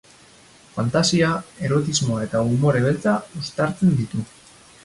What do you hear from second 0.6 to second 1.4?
Fantasia,